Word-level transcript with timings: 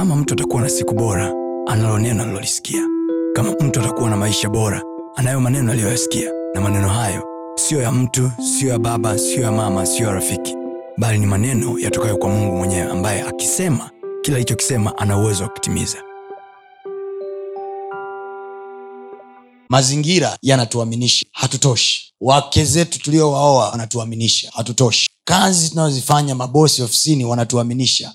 kama 0.00 0.16
mtu 0.16 0.34
atakuwa 0.34 0.62
na 0.62 0.68
siku 0.68 0.94
bora 0.94 1.32
analo 1.66 1.98
neno 1.98 2.22
alilolisikia 2.22 2.82
kama 3.34 3.50
mtu 3.52 3.80
atakuwa 3.80 4.10
na 4.10 4.16
maisha 4.16 4.48
bora 4.48 4.82
anayo 5.16 5.40
maneno 5.40 5.72
aliyoyasikia. 5.72 6.30
Na 6.54 6.60
maneno 6.60 6.88
hayo 6.88 7.24
siyo 7.54 7.82
ya 7.82 7.92
mtu 7.92 8.30
siyo 8.58 8.72
ya 8.72 8.78
baba 8.78 9.18
siyo 9.18 9.42
ya 9.42 9.52
mama 9.52 9.86
siyo 9.86 10.08
ya 10.08 10.14
rafiki. 10.14 10.54
Bali 10.98 11.18
ni 11.18 11.26
maneno 11.26 11.78
yatokayo 11.78 12.16
kwa 12.16 12.28
mungu 12.28 12.56
mwenyewe 12.56 12.90
ambaye 12.90 13.22
akisema 13.22 13.90
kila 14.22 14.36
alichokisema 14.36 14.98
ana 14.98 15.18
uwezo 15.18 15.42
wa 15.42 15.48
kutimiza. 15.48 15.98
Mazingira 19.68 20.38
yanatuaminisha. 20.42 21.26
Hatutoshi. 21.32 22.14
Wake 22.20 22.64
zetu 22.64 22.98
tuliowaoa 23.00 23.68
wanatuaminisha. 23.70 24.50
Hatutoshi. 24.54 25.08
Kazi 25.24 25.70
tunazozifanya 25.70 26.34
mabosi 26.34 26.82
ofisini 26.82 27.24
wanatuaminisha. 27.24 28.12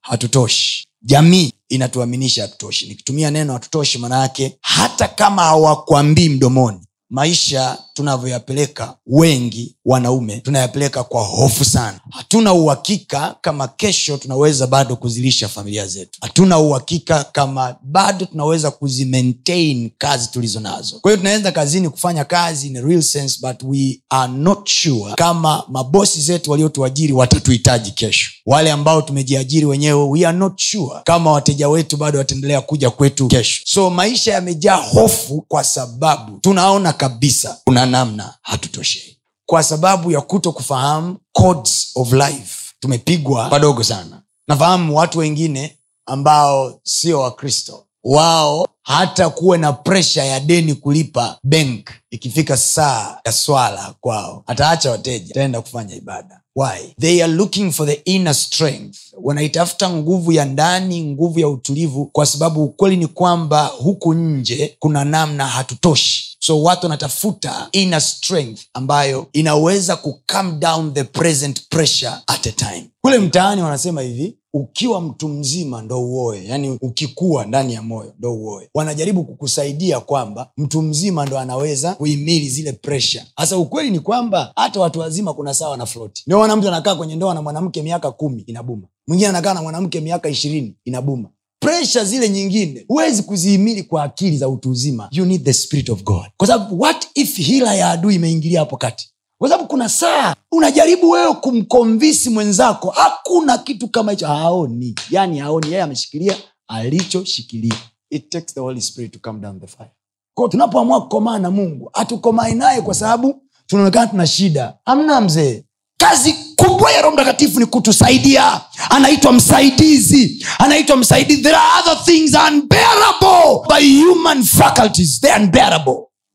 Hatutoshi 0.00 0.79
jamii 1.02 1.52
inatuaminisha 1.68 2.42
hatutoshi. 2.42 2.86
Nikitumia 2.88 3.30
neno 3.30 3.52
hatutoshi 3.52 3.98
maana 3.98 4.20
yake 4.20 4.58
hata 4.62 5.08
kama 5.08 5.42
hawakwambii 5.42 6.28
mdomoni 6.28 6.80
maisha 7.10 7.78
tunavyoyapeleka 7.94 8.96
wengi 9.06 9.76
wanaume 9.84 10.40
tunayapeleka 10.40 11.04
kwa 11.04 11.22
hofu 11.24 11.64
sana 11.64 12.00
hatuna 12.10 12.52
uhakika 12.52 13.36
kama 13.40 13.68
kesho 13.68 14.16
tunaweza 14.16 14.66
bado 14.66 14.96
kuzilisha 14.96 15.48
familia 15.48 15.86
zetu. 15.86 16.18
Hatuna 16.20 16.58
uhakika 16.58 17.24
kama 17.24 17.76
bado 17.82 18.26
tunaweza 18.26 18.70
kuzimaintain 18.70 19.90
kazi 19.98 20.28
tulizo 20.30 20.60
nazo. 20.60 20.98
Kwa 21.00 21.10
hiyo 21.10 21.16
tunaenda 21.16 21.52
kazini 21.52 21.88
kufanya 21.88 22.24
kazi 22.24 22.66
in 22.66 22.76
a 22.76 22.80
real 22.80 23.02
sense 23.02 23.38
but 23.42 23.62
we 23.62 24.00
are 24.10 24.32
not 24.32 24.68
sure 24.68 25.14
kama 25.16 25.64
mabosi 25.68 26.20
zetu 26.20 26.50
waliotuajiri 26.50 27.12
watatuhitaji 27.12 27.90
kesho. 27.90 28.30
Wale 28.46 28.72
ambao 28.72 29.02
tumejiajiri 29.02 29.66
wenyewe 29.66 30.04
we 30.08 30.26
are 30.26 30.38
not 30.38 30.60
sure 30.60 31.00
kama 31.04 31.32
wateja 31.32 31.68
wetu 31.68 31.96
bado 31.96 32.18
wataendelea 32.18 32.60
kuja 32.60 32.90
kwetu 32.90 33.28
kesho. 33.28 33.62
So 33.66 33.90
maisha 33.90 34.32
yamejaa 34.32 34.76
hofu 34.76 35.44
kwa 35.48 35.64
sababu 35.64 36.38
tunaona 36.40 36.92
kabisa 36.92 37.58
kuna 37.64 37.86
namna 37.86 38.34
hatutoshei 38.42 39.16
kwa 39.50 39.62
sababu 39.62 40.10
ya 40.10 40.20
kuto 40.20 40.52
kufahamu 40.52 41.16
codes 41.32 41.90
of 41.94 42.12
life. 42.12 42.74
Tumepigwa 42.80 43.48
padogo 43.48 43.84
sana. 43.84 44.22
Nafahamu 44.48 44.96
watu 44.96 45.18
wengine 45.18 45.76
ambao 46.06 46.80
sio 46.82 47.20
wakristo. 47.20 47.86
Wao 48.04 48.68
hata 48.82 49.30
kuwe 49.30 49.58
na 49.58 49.72
presha 49.72 50.24
ya 50.24 50.40
deni 50.40 50.74
kulipa 50.74 51.38
bank 51.42 51.90
ikifika 52.10 52.56
saa 52.56 53.18
ya 53.24 53.32
swala 53.32 53.94
kwao 54.00 54.42
ataacha 54.46 54.90
wateja 54.90 55.30
ataenda 55.30 55.60
kufanya 55.60 55.94
ibada. 55.94 56.40
Why? 56.56 56.94
They 57.00 57.22
are 57.24 57.32
looking 57.32 57.72
for 57.72 57.86
the 57.86 57.92
inner 58.04 58.34
strength. 58.34 58.96
Wanaitafuta 59.22 59.90
nguvu 59.90 60.32
ya 60.32 60.44
ndani 60.44 61.02
nguvu 61.04 61.38
ya 61.40 61.48
utulivu 61.48 62.06
kwa 62.06 62.26
sababu 62.26 62.64
ukweli 62.64 62.96
ni 62.96 63.06
kwamba 63.06 63.64
huku 63.66 64.14
nje 64.14 64.76
kuna 64.78 65.04
namna 65.04 65.46
hatutoshi 65.46 66.29
so 66.42 66.62
watu 66.62 66.82
wanatafuta 66.86 67.68
inner 67.72 68.00
strength 68.00 68.60
ambayo 68.74 69.26
inaweza 69.32 69.96
ku 69.96 70.20
down 70.58 70.94
the 70.94 71.04
present 71.04 71.68
pressure 71.68 72.12
at 72.26 72.46
a 72.46 72.52
time. 72.52 72.90
Kule 73.00 73.18
mtaani 73.18 73.62
wanasema 73.62 74.02
hivi 74.02 74.36
ukiwa 74.54 75.00
mtu 75.00 75.28
mzima 75.28 75.82
ndo 75.82 76.00
uoe. 76.02 76.44
Yani 76.44 76.78
ukikua 76.82 77.44
ndani 77.46 77.74
ya 77.74 77.82
moyo 77.82 78.14
ndo 78.18 78.34
uoe. 78.34 78.68
Wanajaribu 78.74 79.24
kukusaidia 79.24 80.00
kwamba 80.00 80.50
mtu 80.56 80.82
mzima 80.82 81.26
ndo 81.26 81.38
anaweza 81.38 81.94
kuhimili 81.94 82.48
zile 82.48 82.72
presha 82.72 83.26
hasa 83.36 83.56
ukweli 83.56 83.90
ni 83.90 84.00
kwamba 84.00 84.52
hata 84.56 84.80
watu 84.80 85.00
wazima 85.00 85.34
kuna 85.34 85.54
sawa 85.54 85.76
na 85.76 85.86
floti 85.86 86.22
ndio 86.26 86.38
wana 86.38 86.56
mtu 86.56 86.68
anakaa 86.68 86.94
kwenye 86.94 87.16
ndoa 87.16 87.34
na 87.34 87.42
mwanamke 87.42 87.82
miaka 87.82 88.10
kumi 88.12 88.42
inabuma. 88.42 88.86
Mwingine 89.08 89.28
anakaa 89.28 89.54
na 89.54 89.62
mwanamke 89.62 90.00
miaka 90.00 90.28
ishirini 90.28 90.76
inabuma 90.84 91.28
presha 91.70 92.04
zile 92.04 92.28
nyingine 92.28 92.84
huwezi 92.88 93.22
kuzihimili 93.22 93.82
kwa 93.82 94.02
akili 94.02 94.36
za 94.38 94.48
utu 94.48 94.70
uzima. 94.70 95.08
You 95.12 95.24
need 95.24 95.44
the 95.44 95.52
spirit 95.52 95.90
of 95.90 96.02
god. 96.02 96.26
Kwa 96.36 96.46
sababu 96.46 96.80
what 96.80 97.06
if 97.14 97.36
hila 97.36 97.74
ya 97.74 97.90
adui 97.90 98.14
imeingilia 98.14 98.60
hapo 98.60 98.76
kati? 98.76 99.10
Kwa 99.38 99.48
sababu 99.48 99.68
kuna 99.68 99.88
saa 99.88 100.34
unajaribu 100.52 101.10
wewe 101.10 101.34
kumkomvisi 101.34 102.30
mwenzako 102.30 102.90
hakuna 102.90 103.58
kitu 103.58 103.88
kama 103.88 104.10
hicho. 104.12 104.26
Haoni. 104.26 104.94
Yani 105.10 105.38
haoni. 105.38 105.66
Yeye 105.70 105.82
ameshikilia 105.82 106.36
alichoshikilia. 106.68 107.74
It 108.10 108.28
takes 108.30 108.54
the 108.54 108.60
holy 108.60 108.80
spirit 108.80 109.12
to 109.12 109.18
come 109.18 109.40
down 109.40 109.60
the 109.60 109.66
fire. 109.66 109.90
Kwao 110.34 110.48
tunapoamua 110.48 111.00
kukomaa 111.02 111.38
na 111.38 111.50
mungu 111.50 111.90
hatukomai 111.92 112.54
naye 112.54 112.80
kwa 112.82 112.94
sababu 112.94 113.42
tunaonekana 113.66 114.06
tuna 114.06 114.26
shida. 114.26 114.74
Amna 114.84 115.20
mzee. 115.20 115.64
Kazi 115.96 116.34
kubwa 116.80 116.92
ya 116.92 117.02
roho 117.02 117.14
mtakatifu 117.14 117.60
ni 117.60 117.66
kutusaidia. 117.66 118.60
Anaitwa 118.90 119.32
msaidizi. 119.32 120.46
Anaitwa 120.58 120.96
msaidizi. 120.96 121.42
There 121.42 121.56
are 121.56 121.80
other 121.80 122.04
things 122.04 122.34
unbearable 122.48 123.60
by 123.68 124.02
human 124.02 124.42
faculties. 124.44 125.20
They 125.20 125.32
unbearable. 125.36 125.94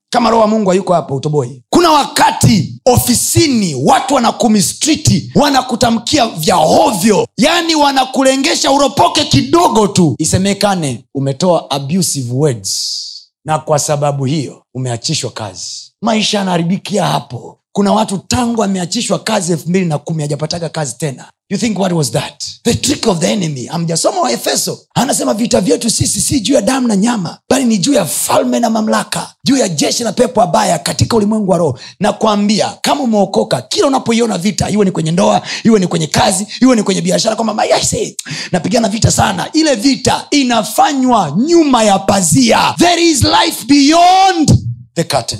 Kama 0.10 0.30
roho 0.30 0.42
wa 0.42 0.48
mungu 0.48 0.70
hayuko 0.70 0.94
hapo 0.94 1.16
utoboi. 1.16 1.64
Kuna 1.70 1.92
wakati 1.92 2.82
ofisini 2.86 3.76
watu 3.76 4.14
wanakumistriti 4.16 5.32
wanakutamkia 5.36 6.28
vya 6.28 6.56
hovyo. 6.56 7.28
Yaani 7.38 7.76
wanakulengesha 7.76 8.72
uropoke 8.72 9.24
kidogo 9.26 9.88
tu. 9.88 10.16
Isemekane 10.20 11.06
umetoa 11.16 11.72
abusive 11.72 12.34
words. 12.34 13.02
Na 13.46 13.60
kwa 13.60 13.80
sababu 13.80 14.26
hiyo 14.26 14.64
umeachishwa 14.74 15.32
kazi. 15.32 15.92
Maisha 16.02 16.38
yanaharibikia 16.38 17.06
hapo 17.06 17.60
kuna 17.76 17.94
watu 17.94 18.18
tangu 18.18 18.64
ameachishwa 18.64 19.20
kazi 19.20 19.52
elfu 19.52 19.70
mbili 19.70 19.86
na 19.86 19.98
kumi 19.98 20.22
hajapataga 20.22 20.70
kazi 20.70 20.96
tena. 20.98 21.26
You 21.50 21.58
think 21.58 21.80
what 21.80 21.92
was 21.94 22.12
that? 22.12 22.44
The 22.64 22.74
trick 22.74 23.08
of 23.08 23.20
the 23.20 23.32
enemy. 23.32 23.68
Amjasoma 23.68 24.22
wa 24.22 24.32
efeso? 24.32 24.80
Anasema 24.96 25.34
vita 25.34 25.62
vyetu 25.62 25.90
sisi 25.90 26.22
si 26.22 26.40
juu 26.40 26.54
ya 26.54 26.62
damu 26.62 26.88
na 26.88 26.96
nyama 26.96 27.38
bali 27.50 27.66
ni 27.66 27.78
juu 27.78 27.94
ya 27.94 28.06
falme 28.06 28.60
na 28.60 28.70
mamlaka 28.70 29.34
juu 29.44 29.58
ya 29.58 29.70
jeshi 29.70 30.04
na 30.04 30.12
pepo 30.12 30.42
abaya 30.42 30.80
katika 30.80 31.16
ulimwengu 31.18 31.52
wa 31.52 31.58
roho. 31.58 31.80
Na 32.00 32.14
kuambia 32.14 32.78
kama 32.82 33.02
umeokoka 33.04 33.62
kila 33.62 33.88
unapoiona 33.88 34.38
vita 34.38 34.70
iwe 34.70 34.86
ni 34.86 34.92
kwenye 34.92 35.12
ndoa 35.12 35.42
iwe 35.64 35.80
ni 35.80 35.88
kwenye 35.88 36.08
kazi 36.08 36.48
iwe 36.62 36.76
ni 36.76 36.84
kwenye 36.84 37.02
biashara 37.02 37.36
kwamba 37.36 37.54
mayase 37.54 38.18
napigana 38.52 38.90
vita 38.90 39.12
sana. 39.12 39.50
Ile 39.54 39.76
vita 39.76 40.28
inafanywa 40.32 41.32
nyuma 41.38 41.84
ya 41.84 42.00
pazia. 42.00 42.76
There 42.78 43.04
is 43.10 43.24
life 43.24 43.66
beyond 43.68 44.60
the 44.96 45.04
curtain 45.04 45.40